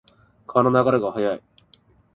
[0.47, 1.43] 川の流れが速い。